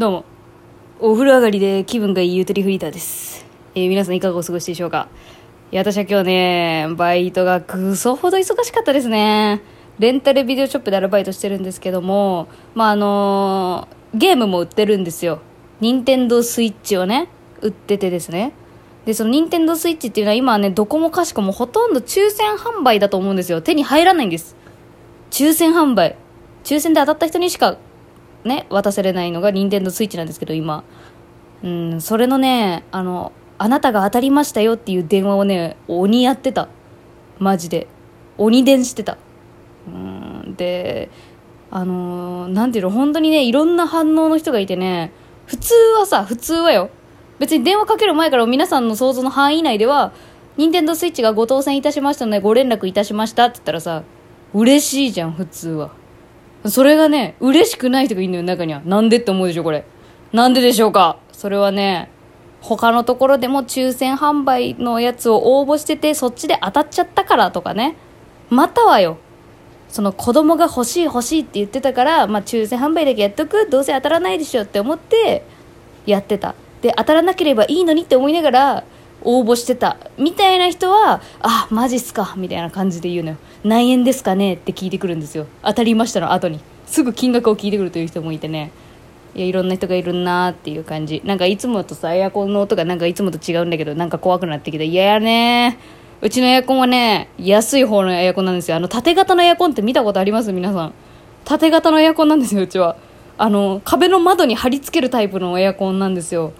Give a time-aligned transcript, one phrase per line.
[0.00, 0.24] どうも。
[0.98, 3.44] お風呂上がりで気分がいいゆとりフリーターです。
[3.74, 5.08] えー皆さんいかがお過ごしでしょうか
[5.72, 9.60] いや、私は今日ね、バイトがクソほど忙しかったですね。
[9.98, 15.42] レンタルビデオショップでアルバイトしてるんですけども、まあ、あのーゲームも売ってるんですよ。
[15.80, 17.28] 任天堂スイッチをね、
[17.60, 18.54] 売っててですね。
[19.04, 23.60] で、その任天堂スイッチっていうのは今はね、どこもかしこもほとんど抽選販売だと思うんですよ。
[23.60, 24.56] 手に入らないんです。
[25.30, 26.16] 抽選販売。
[26.64, 27.76] 抽選で当たった人にしか
[28.44, 30.84] ね、渡せれないのが任天堂スイッチなんですけど、今。
[31.62, 36.68] うん、それのね、あの、あなたが当たりましたよっていう電話をね、鬼やってた。
[37.38, 37.86] マジで。
[38.38, 39.18] 鬼電してた。
[39.86, 41.10] うん、で、
[41.70, 45.12] あのーなんていうの、本当にね、いろんな反応の人がいてね、
[45.46, 46.90] 普通はさ、普通はよ。
[47.38, 50.12] 別に電話かける前から皆さんの想像の範囲内では、
[50.56, 54.02] 任天堂スイッチがご当選いたしましたのでご連絡いたしましたって言ったらさ、
[54.52, 55.99] 嬉しいじゃん、普通は。
[56.66, 58.82] それがね、嬉しくない人がいるのよ、中には。
[58.84, 59.84] なんでって思うでしょ、これ。
[60.32, 62.10] なんででしょうかそれはね、
[62.60, 67.96] 他のところでも抽選販売のやつを応募してて、そっちで当たっちゃったからとかね。
[68.50, 69.16] またはよ、
[69.90, 75.44] その子供が欲しい欲しいって言ってたから、まあ、抽選販売だけやっとくどうせ当たらないでしょって思って
[76.06, 78.84] やってたで当たらなければいいのにって思いながら
[79.22, 83.36] 応募してたみたいな人はあマジっすかみたいな感じで言うのよ。
[83.64, 85.46] 何円ですかねって聞いてくるんですよ。
[85.62, 86.60] 当たりましたの後に。
[86.86, 88.72] すぐ金額を聞いてくるという人もいてね。
[89.34, 91.22] いやいろんな人がいるなーっていう感じ。
[91.24, 95.78] なんかいつもとさエアコンの音がなんかいつもと違うんだけどなんか怖くなってきた嫌やね
[96.20, 98.76] うちのエアコンはね安い方のエアコンなんですよ。
[98.76, 100.52] あの縦型のエアコンって見たことあります？
[100.52, 100.92] 皆さん。
[101.44, 102.96] 縦型のエアコンなんですようちは。
[103.38, 106.52] あの壁の窓に貼り付けるタイプのエアコンなんですよ。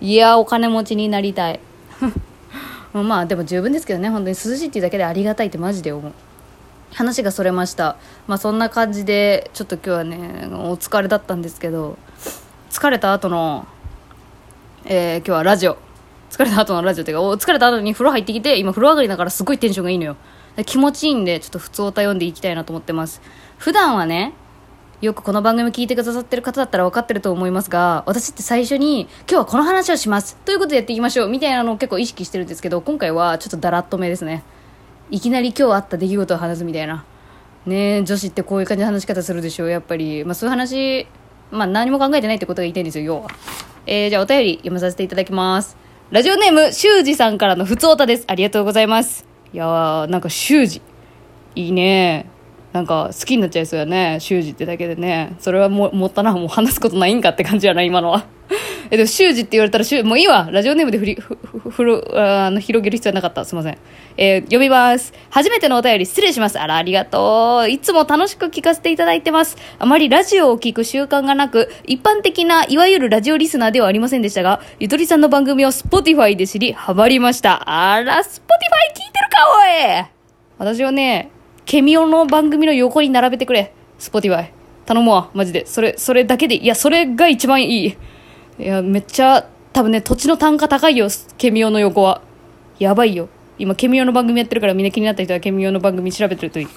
[0.00, 1.60] いやお金持ちになりたい。
[2.92, 6.12] まあでも十分ですけどね本当に涼しいっていうだけでありがたいってマジで思う。
[6.92, 7.96] 話がそれました。
[8.26, 11.96] まあそんな感じでちょっと今日はねお疲れだったんですけど
[12.70, 13.66] 疲れた後の、
[14.84, 15.76] えー今日はラジオ。
[16.30, 20.16] 疲れた後のラジオっていうかお疲れた後に風呂入ってきて今風呂上がりだからすごいテンションがいいのよ。
[20.66, 23.20] 気持ちいいんでちょっと普通歌読んでいきたいなと思ってます。
[23.58, 24.34] 普段はね
[25.00, 30.36] よくこの番組聞いてくださってる方だったら分かってると思いますが私って最初に今日はこの話をします。
[30.44, 34.42] ということでやっていきましょうみたいなのを結構意識してるんですけど今回はちょっとだらっとめですね。
[35.10, 37.06] いきなり今日あった出来事を話すみたいな。
[37.64, 41.06] ねえ女子ってこういう感じの話し方するでしょうやっぱり、まあ、そういう話、
[41.50, 43.28] まあ、何も考えてないってことが言いたいんですよ要は、
[43.86, 45.78] えー、じゃあお便り読まさせていただきます。
[46.10, 48.24] ラジオネーム修二さんからのふつおたです。
[48.26, 49.26] ありがとうございます。
[49.54, 50.82] いやーなんか修二
[51.54, 52.28] いいね。
[52.72, 55.36] なんか好きになっちゃいそうやね修二ってだけでね。
[55.40, 58.26] それはももったなもう話すことないんかって感じやな今のは。
[58.90, 60.48] えでも修二って言われたらもういいわ。
[60.52, 63.44] ラジオネームで振りふふふるあの広げる必要なかった。
[63.44, 63.78] すいません、
[64.16, 65.12] えー読みます。
[65.30, 66.60] 初めてのお便り失礼します。
[66.60, 67.70] あらありがとう。
[67.70, 69.56] いつも楽しく聞かせていただいてます。
[69.78, 77.68] あまりラジオを聞く習慣がなく一般的ないわゆるラジオリスナーではありませんでしたがゆとりさんの番組を Spotify で知りハマりました。
[77.68, 78.46] あら Spotify 聞いてる
[79.30, 80.06] かおい。
[80.58, 81.30] 私をね
[81.70, 83.72] ケミオの番組の横に並べてくれ。
[84.00, 84.50] Spotify
[84.86, 85.66] 頼むわマジで。
[85.66, 86.56] それそれだけで。
[86.56, 87.96] いやそれが一番いい。
[88.58, 91.06] いやめっちゃ多分ね土地の単価高いよ
[91.38, 92.22] ケミオの横は。
[92.80, 93.28] やばいよ。
[93.56, 96.68] 今ケミオの番組やってるからみんな気になった人はケミオの番組調べてるといい。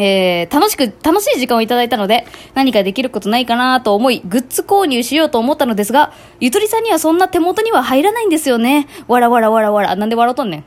[0.00, 8.86] えー、楽しく、楽しい時間をいただいたので、何かできることないかなと思い、グッズ購入しようと思ったのですが、ゆとりさんにはそんな手元には入らないんですよね。
[9.08, 9.96] わらわらわらわら。
[9.96, 10.64] なんで笑うとんねん。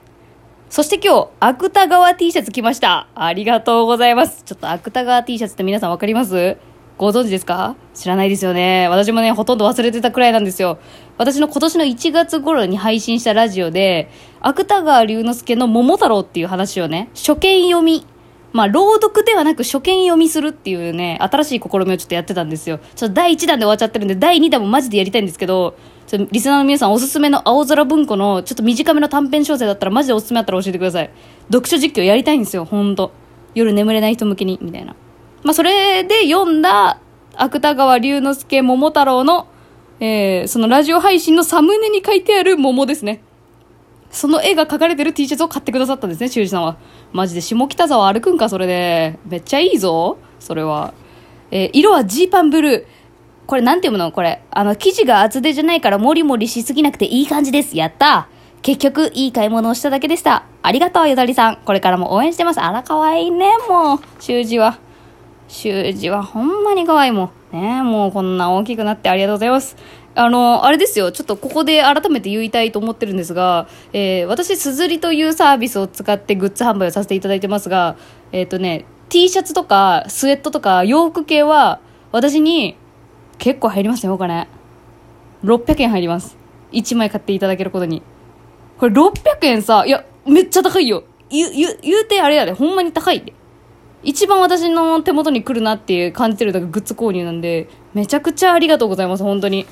[0.71, 3.09] そして今日、芥川 T シャツ着ました。
[3.13, 4.43] ありがとうございます。
[4.45, 6.55] ちょっと芥川 T シャツって皆さんわかります？
[6.97, 7.75] ご存知ですか？
[7.93, 8.87] 知らないですよね。
[8.87, 10.79] 私もね、ほとんど忘れてたくらいなんですよ。
[11.17, 14.09] 私の今年の1月頃に配信したラジオで、
[14.39, 18.07] 芥川龍之介の桃太郎っていう話をね、初見読み
[18.53, 22.79] まあ、朗読ではなく初見読みするっていうね、新しい試みをちょっとやってたんですよ。
[22.95, 25.75] ちょっと第1弾で終わっちゃってるんで、第2弾もマジでやりたいんですけど、
[26.07, 31.09] ちょリスナーの皆さんおすすめの青空文庫のちょっと短めの短編小説だったらマジでおすすめあったら教えてください。
[31.47, 33.13] 読書実況やりたいんですよ、ほんと。
[33.55, 34.95] 夜眠れない人向けに、みたいな。
[35.43, 36.99] まあ、それで読んだ
[37.35, 39.47] 芥川龍之介桃太郎の、
[39.99, 43.23] えー、そのラジオ配信のサムネに書いてある桃ですね。
[44.11, 46.77] その絵が描かれてる T シャツを買ってくださったんですね、修二さんは。
[47.13, 49.17] マジで下北沢歩くんか、それで。
[49.25, 50.93] めっちゃいいぞ、それは。
[51.49, 52.85] えー色はジーパンブルー。
[53.47, 54.11] これなんて読むの？
[54.11, 54.43] これ。
[54.51, 57.75] あの、生地が厚手じゃないからモリモリしすぎなくていい感じです。
[57.75, 58.27] やった
[58.61, 60.45] 結局、いい買い物をしただけでした。
[60.61, 61.57] ありがとう、よだりさん。
[61.57, 62.61] これからも応援してます。
[62.61, 63.99] あら、かわいいね、もう。
[64.19, 64.77] 修二は。
[65.47, 67.31] 修二はほんまに可愛いもん。
[67.51, 69.75] ねもうこんな大きくなってありがとうございます。
[70.13, 71.11] あの、あれですよ。
[71.11, 77.95] ちょっとここで改めて言いたいと思ってるんですが、えー私、すずりというサービスを使ってグッズ販売をさせていただいてますが、
[78.31, 81.79] えっ、とね、T シャツとかスウェットとか洋服系は、
[82.11, 82.77] 私に
[83.37, 84.47] 結構入りますねお金。
[85.43, 86.37] 600円入ります。
[86.73, 88.03] 1枚買っていただけることに。
[88.79, 89.11] これ600
[89.43, 91.03] 円さいやめっちゃ高いよ。
[91.29, 92.51] 言う言う言うてあれやで。
[92.51, 93.33] ほんまに高いで
[94.03, 99.65] 一番私の手元に来るなっていう感じてるのがグッズ購入なんでめちゃくちゃありがとうございます本当に。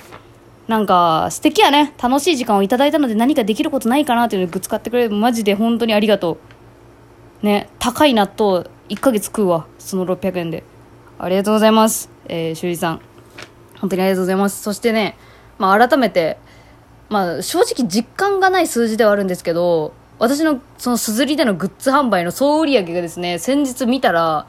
[0.70, 1.94] なんか素敵やね。
[2.02, 5.16] 楽しい時間をいただいたので何かできることないかなっていうのでグッズ買ってくれる。
[5.16, 6.38] マジで本当にありがと
[7.44, 7.46] う。
[7.46, 7.70] ね。
[7.80, 9.66] 高い納豆1ヶ月食うわ。
[9.80, 10.64] その600円で。
[11.18, 12.10] ありがとうございます。
[12.28, 13.02] えー、修理さん。
[13.80, 14.62] 本当にありがとうございます。
[14.62, 15.18] そしてね、
[15.58, 16.38] まあ、改めて
[17.10, 24.48] まあ正直実感がない数字ではあるんですけど私のそのすずりでのグッズ販売の総売り上げがですね先日見たら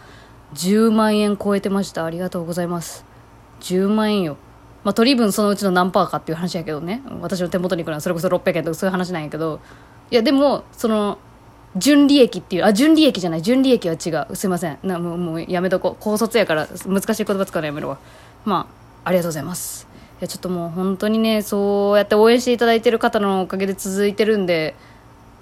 [0.54, 2.04] 10万円超えてました。
[2.04, 3.04] ありがとうございます。
[3.60, 4.36] 10万円よ。
[4.84, 7.02] まあ取り分そのうちの何パーかっていう話やけどね。
[7.20, 9.60] 私の手元に来るのはそれこそ600円とかそういう話なんやけど。
[10.10, 11.18] いやでもその
[11.76, 13.42] 純利益っていうあ純利益じゃない。
[13.42, 14.36] 純利益は違う。
[14.36, 14.78] すいません。
[14.82, 15.96] なもうもうやめとこう。
[16.00, 17.98] 高卒やから難しい言葉使うのやめろわ。
[18.44, 18.66] ま
[19.04, 19.86] あありがとうございます。
[20.20, 24.74] いやちょっともう本当にねそうやって応援していただいてる方のおかげで続いてるんで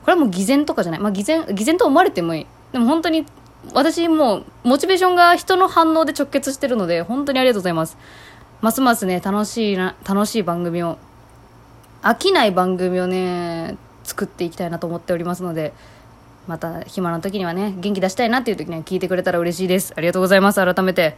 [0.02, 1.00] これはもう偽善とかじゃない。
[1.00, 2.46] まあ偽善偽善と思われてもいい。
[2.73, 3.25] でも本当に
[3.73, 7.96] 私もうモチベーションが人の反応で直結してるので本当にありがとうございます。
[8.60, 10.99] ますますね楽しいな楽しい番組を
[12.02, 15.72] 飽きない番組をね作っていきたいなと思っておりますので
[16.46, 19.93] また暇な時にはね元気出したいなっていう時には聞いてくれたら嬉しいです。
[19.96, 21.16] ありがとうございます改めて。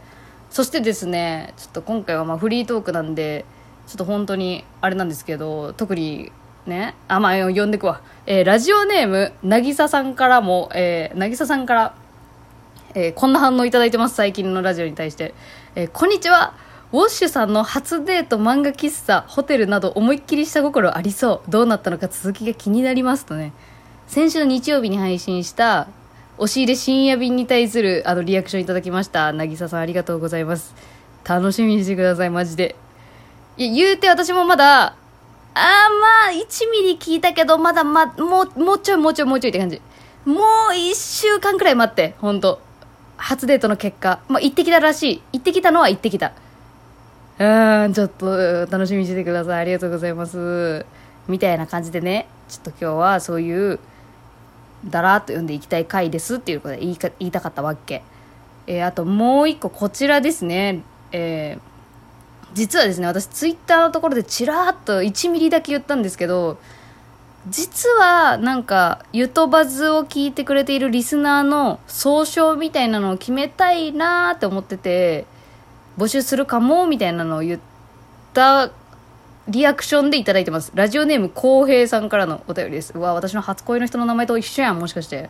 [0.49, 3.45] そしてですねちょっと今回はまフリートークなんで
[3.87, 6.31] ちょっと本当にあれなんですけど特に
[6.65, 11.95] ねあまあ呼んでくわ、えー、ラジオネームなぎささんからも、えー、なぎささんから
[12.93, 15.33] えー、こんな反応いただいてます最近のラジオに対して、
[15.75, 16.53] えー、こんにちは。
[16.93, 21.49] ウォッシュさんの初デート漫画喫茶ホテルなど思いっきり下心ありそう。
[21.49, 23.53] どうなったのか続きが気になりますとね。
[24.07, 25.87] 先週の日曜日に配信した
[26.37, 29.31] 押し入れ深夜便に対するあのリアクションいただきました。
[29.31, 30.75] 渚さんありがとうございます。
[31.23, 32.75] 楽しみにしてくださいマジで。
[33.55, 34.93] いや言うて私もまだあー
[35.55, 35.67] ま
[36.27, 39.81] あ1ミリ聞いたけどまだまもうもうちょいもうちょいもうちょいって感じ。
[40.25, 42.59] もう1週間くらい待って本当
[43.15, 45.21] 初デートの結果、まあ、行ってきたらしい。
[45.31, 46.33] 行ってきたのは行ってきた。
[47.41, 50.85] うんちょっと楽しみにしててくださいありがとうございます
[51.27, 53.79] みたいな感じでねちょっと今日はそういう
[54.85, 58.03] だらっと読んでいきたい回ですっていうことで言いか言いたかったわけ。
[58.67, 60.81] えー、あともう一個こちらですね。
[61.11, 61.61] えー、
[62.53, 66.57] 実はですね、私ツイッターのところでちらっと1ミリだけ言ったんですけど、
[67.47, 75.25] 実はなんかゆとバズを聞いてくれているリスナーの総称みたいなのを決めたいなって思ってて
[75.97, 77.59] 募集するかもみたいなのを言っ
[78.33, 78.71] た
[79.47, 80.71] リアクションでいただいてます。
[80.75, 82.93] ラジオネーム、こうへいさんからのお便りです。
[82.95, 85.29] うわ、私の初恋の人の名前と一緒やん、もしかして。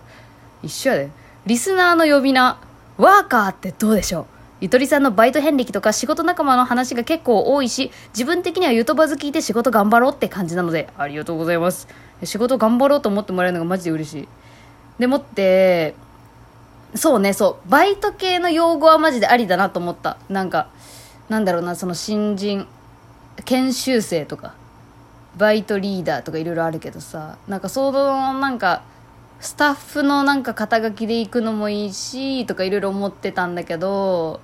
[0.61, 1.09] 一緒やで。
[1.45, 2.59] リスナーの呼び名、
[2.97, 4.25] ワーカーってどうでしょう？
[4.61, 11.87] ゆとりさんのバイト遍歴とか仕事仲間の話が結構多いし、自分的にはゆとばず聞いて仕事頑張ろうって感じなので、ありがとうございます。
[12.23, 14.27] 仕事頑張ろうと思ってもらえるのがマジで嬉しい。
[14.99, 15.95] でもって、
[16.95, 17.69] そうね、そう。
[17.69, 20.17] バイト系の用語はマジでありだなと思った。
[20.29, 20.67] なんか、
[21.29, 22.67] なんだろうな、その新人、
[23.45, 24.53] 研修生とか
[25.37, 28.83] バイトリーダーとかいろいろあるけどさなんかそのなんか
[29.39, 34.41] スタッフのなんか肩書きで行くのもいいしとかいろいろ思ってたんだけど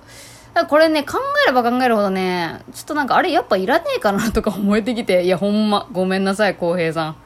[0.68, 5.86] これね考えれば考えるほどねちょっとなんかあれやっぱいらねえかなとか思えてきていやほんま。
[5.92, 7.16] ごめんなさい浩平さん。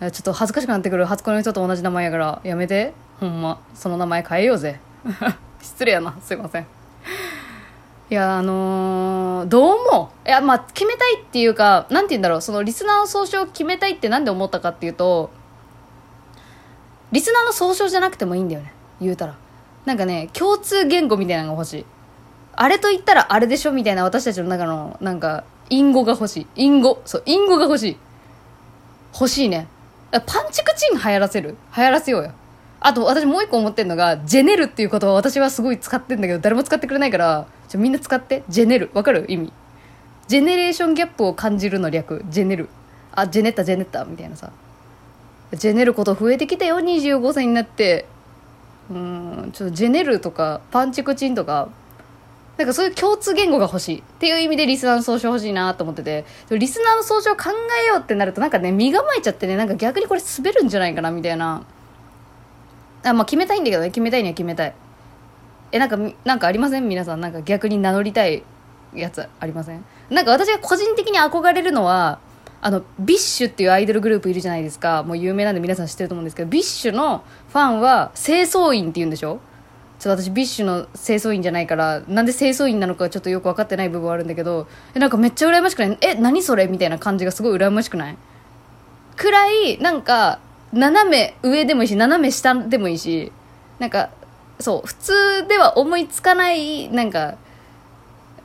[0.00, 1.04] ちょっと恥ずかしくなってくる。
[1.04, 2.40] 初恋の人と同じ名前やから。
[2.42, 2.94] やめて。
[3.20, 4.80] ほんまその名前変えようぜ。
[5.60, 6.16] 失礼やな。
[6.22, 6.66] すいません。
[8.10, 12.40] いやあのー、どう思ういやまあ決めたいっていうかなんて言うんだろう。
[12.40, 15.30] そのリスナーの総称を決めたいってなんで思ったかっていうと
[17.12, 18.72] リスナーの総称じゃなくてもいいんだよね。
[19.00, 19.36] 言うたら。
[19.84, 21.86] なんかね共通言語みたいなのが欲しい。
[22.54, 26.46] あれと言ったらあれでしょみたいな私たちの中のなんか隠語が欲しい。
[26.56, 27.00] 隠語。
[27.04, 27.96] そう隠語が欲しい。
[29.14, 29.68] 欲しいね。
[30.10, 31.56] パンチクチン流行らせる。
[31.76, 32.32] 流行らせようよ。
[32.80, 38.42] あと私もう一個思ってるのがジェネルっていう言葉私はすごい使ってんだけど誰も使ってくれないからちょみんな使って。
[38.48, 38.90] ジェネル。
[38.94, 39.26] わかる？
[39.28, 39.52] 意味。
[40.26, 42.24] ジェネレーションギャップを感じるの略。
[42.28, 42.68] ジェネル。
[43.12, 44.50] あジェネッタジェネッタみたいなさ。
[45.52, 46.80] ジェネること増えてきたよ。
[46.80, 48.06] 25歳になって。
[48.90, 51.68] うんちょっとジェネルとかパンチクチンとか
[52.58, 53.98] なんかそういう共通言語が欲しい。
[54.00, 56.24] っていう意味でリスナーの総称欲しいなと思ってて。
[56.50, 57.50] リスナーの総称考
[57.84, 61.62] えようってなるとなんかね身構えちゃってねなんか逆にこれ滑るんじゃないかなみたいな。
[63.02, 63.88] あまあ決めたいんだけどね。
[63.88, 64.74] 決めたいには決めたい。
[65.72, 66.88] えなんかなんかありません？
[66.88, 68.42] 皆さんなんか逆に名乗りたい
[68.94, 69.84] やつありません？
[70.10, 72.18] なんか私が個人的に憧れるのは
[72.60, 75.02] あの BiSH っていうアイドルグループいるじゃないですか。
[75.02, 79.40] もう有名なんで皆さん知ってると思うんですけど BiSH のファンは清掃員って言うんでしょ？
[79.98, 85.98] ちょっと私 BiSH の清掃員じゃないからなんで清掃員なのかちょっとよく分かってない部分はあるんだけどえなんかめっちゃ羨ましくない？
[86.00, 86.66] え何それ？
[86.66, 88.16] みたいな感じがすごい羨ましくない？
[89.16, 90.40] くらいなんか
[90.72, 93.32] 斜め上でもいいし斜め下でもいいし
[93.78, 94.10] なんか
[94.60, 97.36] そう普通では思いつかないなんか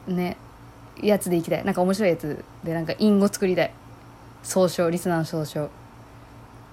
[0.08, 0.38] ね
[1.02, 1.66] やつでいきたい。
[1.66, 3.74] なんか面白いやつでなんか隠語作りたい。
[4.44, 5.70] 総称リスナーの総称。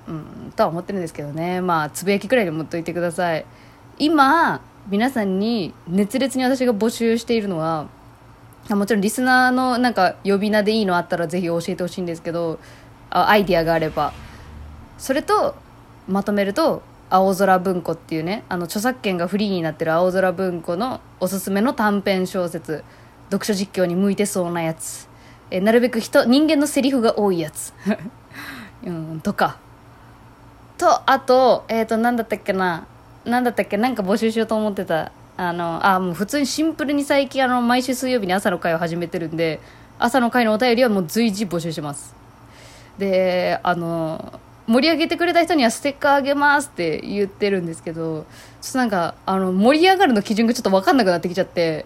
[0.08, 1.60] うんとは思ってるんですけどね。
[1.60, 3.44] まあつぶやきくらいに持っといてください。
[3.98, 7.88] 今皆さんに熱烈に私が募集しているのは
[8.70, 12.58] もちろんリスナーのなんか呼び名でいいのあったらぜひ教えてほしいんですけど
[13.10, 14.12] あアイディアがあれば。
[14.98, 15.54] それと
[16.08, 22.84] まとめると青空文庫っていうねあの著作権がフリーになってる青空文庫のおすすめの短編小説
[23.30, 25.08] 読書実況に向いてそうなやつ。
[25.50, 27.74] えなるべく人人間のセリフが多いやつ、
[28.84, 29.58] うん、とか。
[30.78, 32.86] とあとえっ、ー、と何だったっけな。
[33.24, 35.12] 何だったっけなんか募集しようと思ってた。
[35.36, 39.60] あのあもう普通にシンプルに最近あの毎週水曜日に朝の会を始めてるんで
[39.98, 42.14] 朝の会のお便りはもう随時募集します。
[42.98, 48.26] であの盛り上げてくれた人にはステッカーあげますって言ってるんですけど
[48.60, 51.84] ちょっとなんかあの盛り上がるの基準がちょっと分かんなくなってきちゃって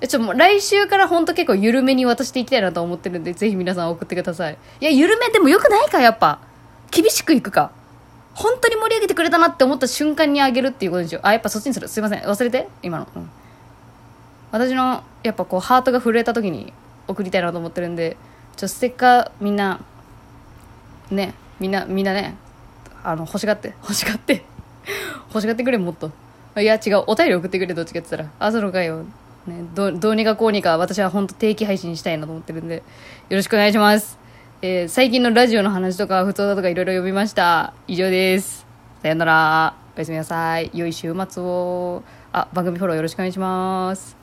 [0.00, 4.58] ちょっともう来週から本当結構緩めに渡していきたいなと思ってるんでぜひ皆さん送ってください。
[4.80, 6.38] いや緩めでもよくないかやっぱ。
[6.90, 7.72] 厳しくいくか。
[8.34, 11.22] 本当に盛り上げてくれたなって思った瞬間にあげるっていうことにしよう。
[11.24, 11.88] あやっぱそっちにする。
[11.88, 12.20] すいません。
[12.22, 12.68] 忘れて。
[12.82, 13.30] 今の、うん、
[14.52, 16.72] 私のやっぱこうハートが震えた時に
[17.08, 18.16] 送りたいなと思ってるんで
[18.56, 19.80] ちょっとステッカーみんな
[21.10, 22.36] ねみんなみんなね
[23.02, 24.44] あの欲しがって欲しがって
[25.28, 26.10] 欲しがってくれもっと
[26.56, 29.04] いや違うお便り送ってくれどっちかって言ったら朝の会を
[29.46, 32.82] ねどどうにかこうにか私は本当定期配信したいなと思ってるんでよ
[33.36, 34.18] ろしくお願いします
[34.60, 37.74] えー、最近のラジオの話とか、普通だとかいろいろ読みました。
[37.86, 38.66] 以上です。
[39.02, 39.76] さよなら。
[39.96, 40.68] おやすみなさい。
[40.74, 42.02] 良い週末を。
[42.32, 44.17] あ、番組フォローよろしくお願いします。